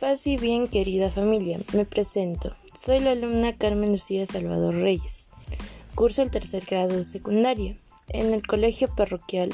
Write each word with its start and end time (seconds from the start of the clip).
Paz 0.00 0.26
y 0.26 0.38
bien, 0.38 0.66
querida 0.66 1.10
familia, 1.10 1.58
me 1.74 1.84
presento. 1.84 2.56
Soy 2.74 3.00
la 3.00 3.10
alumna 3.10 3.54
Carmen 3.58 3.90
Lucía 3.90 4.24
Salvador 4.24 4.74
Reyes. 4.74 5.28
Curso 5.94 6.22
el 6.22 6.30
tercer 6.30 6.64
grado 6.64 6.96
de 6.96 7.04
secundaria 7.04 7.76
en 8.08 8.32
el 8.32 8.46
Colegio 8.46 8.88
Parroquial 8.88 9.50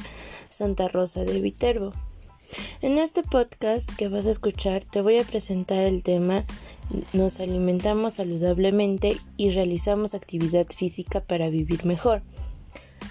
Santa 0.48 0.86
Rosa 0.86 1.24
de 1.24 1.40
Viterbo. 1.40 1.92
En 2.80 2.96
este 2.98 3.24
podcast 3.24 3.90
que 3.96 4.06
vas 4.06 4.26
a 4.26 4.30
escuchar 4.30 4.84
te 4.84 5.00
voy 5.00 5.18
a 5.18 5.24
presentar 5.24 5.78
el 5.78 6.04
tema 6.04 6.44
Nos 7.12 7.40
alimentamos 7.40 8.14
saludablemente 8.14 9.18
y 9.36 9.50
realizamos 9.50 10.14
actividad 10.14 10.68
física 10.68 11.20
para 11.20 11.48
vivir 11.48 11.84
mejor 11.84 12.22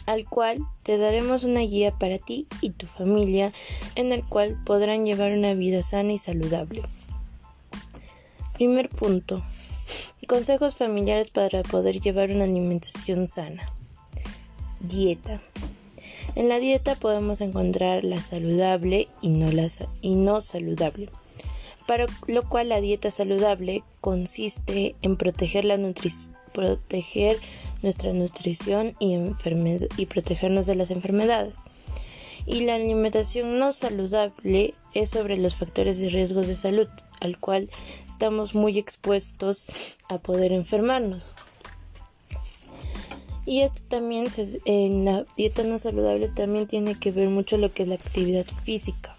al 0.06 0.25
cual 0.25 0.60
te 0.83 0.97
daremos 0.97 1.43
una 1.43 1.61
guía 1.61 1.92
para 1.92 2.20
ti 2.20 2.47
y 2.61 2.70
tu 2.70 2.86
familia 2.86 3.52
en 3.96 4.11
el 4.11 4.24
cual 4.24 4.61
podrán 4.64 5.04
llevar 5.06 5.32
una 5.32 5.54
vida 5.54 5.82
sana 5.83 6.14
y 6.14 6.18
saludable. 6.18 6.83
Primer 8.55 8.89
punto. 8.89 9.43
Consejos 10.27 10.75
familiares 10.75 11.29
para 11.29 11.61
poder 11.61 12.00
llevar 12.00 12.32
una 12.32 12.45
alimentación 12.45 13.28
sana. 13.28 13.69
Dieta. 14.79 15.41
En 16.36 16.47
la 16.47 16.59
dieta 16.59 16.95
podemos 16.95 17.41
encontrar 17.41 18.04
la 18.04 18.21
saludable 18.21 19.09
y 19.21 19.29
no, 19.29 19.50
y 20.01 20.15
no 20.15 20.39
saludable. 20.39 21.09
Para 21.86 22.07
lo 22.28 22.47
cual 22.47 22.69
la 22.69 22.81
dieta 22.81 23.11
saludable 23.11 23.83
consiste 24.00 24.95
en 25.01 25.17
proteger 25.17 25.65
la 25.65 25.78
nutrición 25.78 26.36
proteger 26.56 27.37
nuestra 27.83 28.14
nutrición 28.14 28.95
y, 29.00 29.17
y 29.97 30.06
protegernos 30.06 30.65
de 30.65 30.75
las 30.75 30.89
enfermedades. 30.89 31.59
Y 32.45 32.62
la 32.66 32.76
alimentación 32.76 33.58
no 33.60 33.72
saludable 33.72 34.74
es 34.94 35.10
sobre 35.10 35.38
los 35.38 35.56
factores 35.56 36.00
de 36.00 36.10
riesgos 36.10 36.48
de 36.48 36.54
salud, 36.54 36.88
al 37.20 37.40
cual 37.40 37.70
estamos 38.08 38.54
muy 38.54 38.78
expuestos 38.78 39.66
a 40.10 40.20
poder 40.20 40.52
enfermarnos. 40.52 41.34
Y 43.46 43.62
esto 43.62 43.84
también 43.88 44.28
en 44.66 45.06
la 45.06 45.26
dieta 45.38 45.64
no 45.64 45.78
saludable 45.78 46.30
también 46.30 46.68
tiene 46.68 47.00
que 47.00 47.12
ver 47.12 47.30
mucho 47.30 47.58
lo 47.58 47.72
que 47.72 47.84
es 47.84 47.90
la 47.90 47.96
actividad 47.96 48.46
física, 48.46 49.16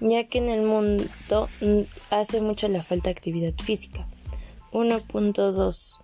ya 0.00 0.24
que 0.24 0.38
en 0.38 0.48
el 0.48 0.62
mundo 0.62 1.48
mm, 1.60 1.80
hace 2.10 2.40
mucho 2.40 2.68
la 2.68 2.82
falta 2.82 3.04
de 3.04 3.16
actividad 3.16 3.54
física. 3.54 4.06
1.2 4.72 5.98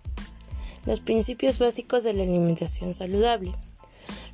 los 0.85 0.99
principios 0.99 1.59
básicos 1.59 2.03
de 2.03 2.13
la 2.13 2.23
alimentación 2.23 2.93
saludable. 2.93 3.53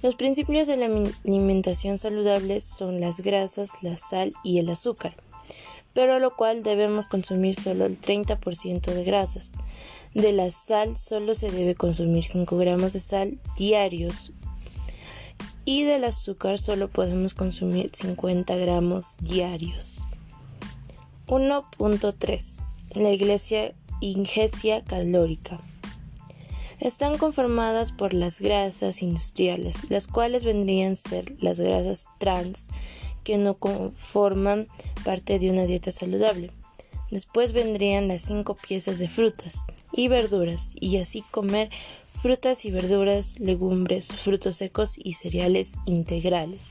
Los 0.02 0.16
principios 0.16 0.66
de 0.68 0.78
la 0.78 0.86
alimentación 1.26 1.98
saludable 1.98 2.62
son 2.62 3.02
las 3.02 3.20
grasas, 3.20 3.84
la 3.84 3.98
sal 3.98 4.32
y 4.44 4.60
el 4.60 4.70
azúcar, 4.70 5.14
pero 5.94 6.20
lo 6.20 6.38
cual 6.38 6.64
debemos 6.64 7.06
consumir 7.06 7.54
solo 7.54 7.86
el 7.86 8.00
30% 8.00 8.94
de 8.94 9.04
grasas. 9.04 9.52
De 10.14 10.32
la 10.32 10.52
sal 10.52 10.98
solo 10.98 11.34
se 11.34 11.52
debe 11.52 11.76
consumir 11.76 12.24
5 12.24 12.58
gramos 12.58 12.94
de 12.94 13.02
sal 13.02 13.40
diarios 13.58 14.32
y 15.66 15.84
del 15.84 16.06
azúcar 16.06 16.60
solo 16.60 16.88
podemos 16.88 17.34
consumir 17.34 17.92
50 17.94 18.56
gramos 18.56 19.18
diarios. 19.18 20.06
1.3. 21.28 22.66
La 22.96 23.12
iglesia 23.12 23.76
ingesia 24.00 24.82
calórica 24.86 25.60
están 26.80 27.18
conformadas 27.18 27.92
por 27.92 28.14
las 28.14 28.40
grasas 28.40 29.02
industriales, 29.02 29.90
las 29.90 30.08
cuales 30.08 30.46
vendrían 30.46 30.94
a 30.94 30.96
ser 30.96 31.36
las 31.40 31.60
grasas 31.60 32.08
trans 32.20 32.70
que 33.24 33.38
no 33.38 33.56
conforman 33.56 34.68
parte 35.04 35.40
de 35.40 35.50
una 35.52 35.66
dieta 35.66 35.92
saludable. 35.92 36.52
Después 37.12 37.54
vendrían 37.54 38.08
las 38.08 38.22
cinco 38.24 38.56
piezas 38.56 39.00
de 39.00 39.08
frutas 39.08 39.66
y 39.92 40.08
verduras 40.08 40.76
y 40.80 40.98
así 40.98 41.22
comer 41.32 41.70
frutas 42.14 42.66
y 42.66 42.72
verduras, 42.72 43.40
legumbres, 43.40 44.08
frutos 44.08 44.58
secos 44.58 44.98
y 44.98 45.14
cereales 45.14 45.76
integrales. 45.86 46.68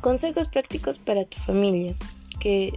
Consejos 0.00 0.48
prácticos 0.48 0.98
para 0.98 1.24
tu 1.24 1.38
familia 1.38 1.94
que 2.40 2.72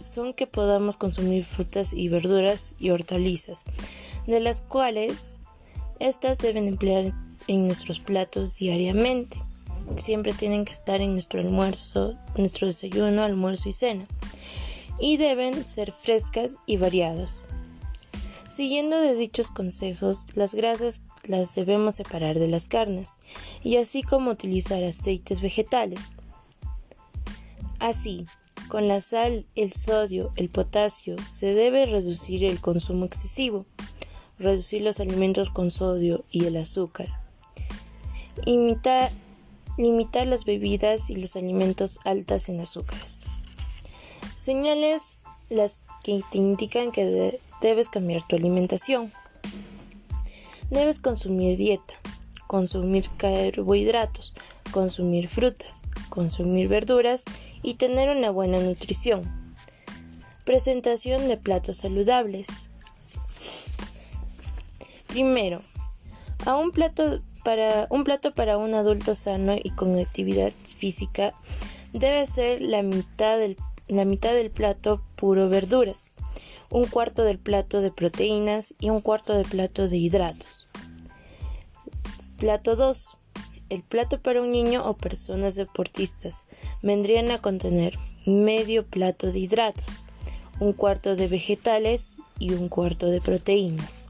son 0.00 0.34
que 0.34 0.46
podamos 0.46 0.96
consumir 0.96 1.44
frutas 1.44 1.92
y 1.92 2.08
verduras 2.08 2.74
y 2.78 2.90
hortalizas 2.90 3.64
de 4.26 4.40
las 4.40 4.60
cuales 4.60 5.40
estas 6.00 6.38
deben 6.38 6.68
emplear 6.68 7.12
en 7.46 7.66
nuestros 7.66 8.00
platos 8.00 8.56
diariamente. 8.56 9.36
Siempre 9.96 10.32
tienen 10.32 10.64
que 10.64 10.72
estar 10.72 11.00
en 11.00 11.12
nuestro 11.12 11.40
almuerzo, 11.40 12.18
nuestro 12.36 12.66
desayuno, 12.66 13.22
almuerzo 13.22 13.68
y 13.68 13.72
cena. 13.72 14.06
Y 14.98 15.18
deben 15.18 15.64
ser 15.64 15.92
frescas 15.92 16.58
y 16.66 16.76
variadas. 16.78 17.46
Siguiendo 18.46 18.98
de 18.98 19.14
dichos 19.14 19.50
consejos, 19.50 20.28
las 20.34 20.54
grasas 20.54 21.02
las 21.24 21.54
debemos 21.54 21.96
separar 21.96 22.38
de 22.38 22.48
las 22.48 22.68
carnes, 22.68 23.18
y 23.62 23.76
así 23.76 24.02
como 24.02 24.30
utilizar 24.30 24.84
aceites 24.84 25.40
vegetales. 25.40 26.10
Así, 27.78 28.26
con 28.68 28.88
la 28.88 29.00
sal, 29.00 29.46
el 29.54 29.72
sodio, 29.72 30.32
el 30.36 30.48
potasio, 30.50 31.16
se 31.24 31.54
debe 31.54 31.86
reducir 31.86 32.44
el 32.44 32.60
consumo 32.60 33.04
excesivo 33.04 33.66
reducir 34.38 34.82
los 34.82 35.00
alimentos 35.00 35.50
con 35.50 35.70
sodio 35.70 36.24
y 36.30 36.46
el 36.46 36.56
azúcar, 36.56 37.08
limitar 38.46 40.26
las 40.26 40.44
bebidas 40.44 41.10
y 41.10 41.16
los 41.16 41.36
alimentos 41.36 41.98
altas 42.04 42.48
en 42.48 42.60
azúcares. 42.60 43.22
Señales 44.36 45.20
las 45.50 45.80
que 46.02 46.20
te 46.30 46.38
indican 46.38 46.92
que 46.92 47.38
debes 47.60 47.88
cambiar 47.88 48.26
tu 48.26 48.36
alimentación. 48.36 49.12
Debes 50.70 50.98
consumir 50.98 51.56
dieta, 51.56 51.94
consumir 52.46 53.08
carbohidratos, 53.16 54.32
consumir 54.70 55.28
frutas, 55.28 55.82
consumir 56.08 56.68
verduras 56.68 57.24
y 57.62 57.74
tener 57.74 58.14
una 58.14 58.30
buena 58.30 58.58
nutrición. 58.60 59.22
Presentación 60.44 61.28
de 61.28 61.36
platos 61.36 61.78
saludables. 61.78 62.70
Primero, 65.14 65.60
a 66.44 66.56
un 66.56 66.72
plato 66.72 67.20
para 67.44 67.86
un 67.88 68.02
plato 68.02 68.34
para 68.34 68.58
un 68.58 68.74
adulto 68.74 69.14
sano 69.14 69.54
y 69.54 69.70
con 69.70 69.96
actividad 69.96 70.50
física 70.50 71.32
debe 71.92 72.26
ser 72.26 72.60
la 72.60 72.82
mitad 72.82 73.38
del, 73.38 73.56
la 73.86 74.04
mitad 74.06 74.34
del 74.34 74.50
plato 74.50 75.00
puro 75.14 75.48
verduras, 75.48 76.16
un 76.68 76.86
cuarto 76.86 77.22
del 77.22 77.38
plato 77.38 77.80
de 77.80 77.92
proteínas 77.92 78.74
y 78.80 78.90
un 78.90 79.00
cuarto 79.00 79.34
del 79.34 79.46
plato 79.46 79.86
de 79.86 79.98
hidratos. 79.98 80.66
Plato 82.40 82.74
2. 82.74 83.16
El 83.68 83.84
plato 83.84 84.20
para 84.20 84.42
un 84.42 84.50
niño 84.50 84.84
o 84.84 84.94
personas 84.94 85.54
deportistas 85.54 86.46
vendrían 86.82 87.30
a 87.30 87.40
contener 87.40 87.96
medio 88.26 88.84
plato 88.84 89.30
de 89.30 89.38
hidratos, 89.38 90.06
un 90.58 90.72
cuarto 90.72 91.14
de 91.14 91.28
vegetales 91.28 92.16
y 92.40 92.54
un 92.54 92.68
cuarto 92.68 93.06
de 93.06 93.20
proteínas. 93.20 94.08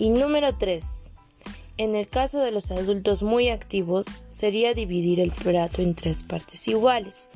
Y 0.00 0.08
número 0.08 0.56
3. 0.56 1.12
En 1.76 1.94
el 1.94 2.08
caso 2.08 2.38
de 2.38 2.52
los 2.52 2.70
adultos 2.70 3.22
muy 3.22 3.50
activos, 3.50 4.22
sería 4.30 4.72
dividir 4.72 5.20
el 5.20 5.30
plato 5.30 5.82
en 5.82 5.94
tres 5.94 6.22
partes 6.22 6.68
iguales. 6.68 7.28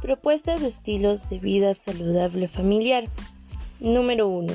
Propuestas 0.00 0.60
de 0.60 0.68
estilos 0.68 1.28
de 1.30 1.40
vida 1.40 1.74
saludable 1.74 2.46
familiar. 2.46 3.06
Número 3.80 4.28
1. 4.28 4.54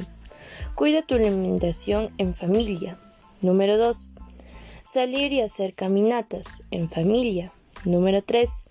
Cuida 0.76 1.02
tu 1.02 1.16
alimentación 1.16 2.14
en 2.18 2.34
familia. 2.34 2.98
Número 3.42 3.78
2. 3.78 4.14
Salir 4.86 5.34
y 5.34 5.42
hacer 5.42 5.74
caminatas 5.74 6.64
en 6.72 6.90
familia. 6.90 7.52
Número 7.84 8.22
3. 8.22 8.64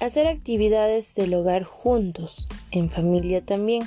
Hacer 0.00 0.26
actividades 0.26 1.14
del 1.14 1.34
hogar 1.34 1.62
juntos, 1.62 2.48
en 2.72 2.90
familia 2.90 3.46
también. 3.46 3.86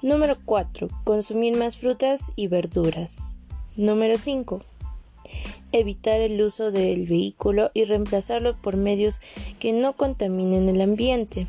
Número 0.00 0.36
4. 0.44 0.88
Consumir 1.02 1.56
más 1.56 1.78
frutas 1.78 2.30
y 2.36 2.46
verduras. 2.46 3.38
Número 3.74 4.16
5. 4.16 4.60
Evitar 5.72 6.20
el 6.20 6.40
uso 6.40 6.70
del 6.70 7.08
vehículo 7.08 7.72
y 7.74 7.84
reemplazarlo 7.84 8.56
por 8.56 8.76
medios 8.76 9.20
que 9.58 9.72
no 9.72 9.94
contaminen 9.94 10.68
el 10.68 10.80
ambiente. 10.82 11.48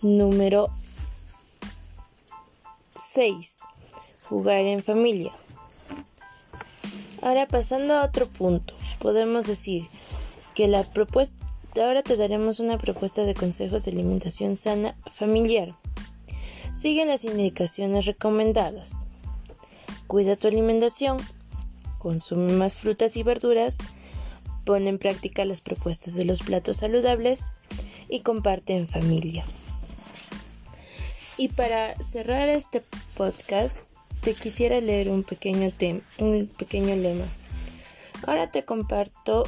Número 0.00 0.68
6. 2.94 3.60
Jugar 4.28 4.64
en 4.64 4.78
familia. 4.78 5.32
Ahora 7.20 7.48
pasando 7.48 7.94
a 7.94 8.04
otro 8.04 8.28
punto, 8.28 8.74
podemos 9.00 9.48
decir 9.48 9.86
que 10.54 10.68
la 10.68 10.84
propuesta 10.84 11.36
ahora 11.82 12.04
te 12.04 12.16
daremos 12.16 12.60
una 12.60 12.78
propuesta 12.78 13.24
de 13.24 13.34
consejos 13.34 13.84
de 13.84 13.90
alimentación 13.90 14.56
sana 14.56 14.94
familiar. 15.10 15.74
Sigue 16.72 17.04
las 17.04 17.24
indicaciones 17.24 18.06
recomendadas. 18.06 19.06
Cuida 20.06 20.36
tu 20.36 20.48
alimentación. 20.48 21.18
Consume 21.98 22.54
más 22.54 22.76
frutas 22.76 23.16
y 23.16 23.22
verduras. 23.22 23.78
Pon 24.64 24.86
en 24.86 24.98
práctica 24.98 25.44
las 25.44 25.60
propuestas 25.60 26.14
de 26.14 26.24
los 26.24 26.42
platos 26.42 26.78
saludables. 26.78 27.52
y 28.08 28.20
comparte 28.20 28.76
en 28.76 28.88
familia. 28.88 29.42
Y 31.38 31.48
para 31.48 31.94
cerrar 32.02 32.48
este 32.50 32.82
podcast, 33.16 33.88
te 34.20 34.34
quisiera 34.34 34.80
leer 34.80 35.08
un 35.08 35.22
pequeño, 35.22 35.72
un 36.18 36.46
pequeño 36.58 36.94
lema. 36.94 37.24
Ahora 38.26 38.50
te 38.50 38.66
comparto 38.66 39.44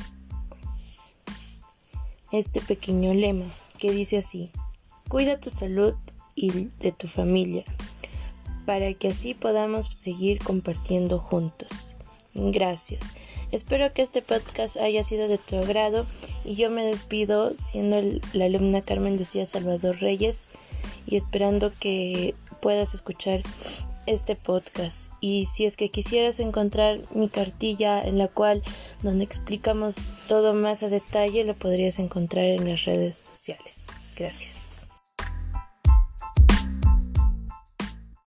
este 2.32 2.62
pequeño 2.62 3.12
lema 3.12 3.44
que 3.78 3.92
dice 3.92 4.16
así, 4.18 4.50
cuida 5.08 5.38
tu 5.38 5.50
salud 5.50 5.94
y 6.34 6.68
de 6.80 6.92
tu 6.92 7.08
familia, 7.08 7.64
para 8.66 8.92
que 8.94 9.08
así 9.08 9.34
podamos 9.34 9.86
seguir 9.86 10.38
compartiendo 10.38 11.18
juntos. 11.18 11.96
Gracias. 12.34 13.10
Espero 13.52 13.92
que 13.92 14.02
este 14.02 14.20
podcast 14.20 14.76
haya 14.76 15.04
sido 15.04 15.28
de 15.28 15.38
tu 15.38 15.56
agrado 15.56 16.04
y 16.44 16.56
yo 16.56 16.70
me 16.70 16.84
despido 16.84 17.52
siendo 17.56 18.00
la 18.32 18.46
alumna 18.46 18.82
Carmen 18.82 19.16
Lucía 19.16 19.46
Salvador 19.46 19.98
Reyes 20.00 20.48
y 21.06 21.16
esperando 21.16 21.72
que 21.78 22.34
puedas 22.60 22.94
escuchar 22.94 23.42
este 24.06 24.36
podcast 24.36 25.10
y 25.20 25.46
si 25.46 25.64
es 25.64 25.76
que 25.76 25.90
quisieras 25.90 26.40
encontrar 26.40 26.98
mi 27.14 27.28
cartilla 27.28 28.02
en 28.02 28.18
la 28.18 28.28
cual 28.28 28.62
donde 29.02 29.24
explicamos 29.24 30.08
todo 30.28 30.52
más 30.52 30.82
a 30.82 30.88
detalle 30.88 31.44
lo 31.44 31.54
podrías 31.54 31.98
encontrar 31.98 32.44
en 32.44 32.68
las 32.68 32.84
redes 32.84 33.16
sociales. 33.16 33.84
Gracias. 34.16 34.53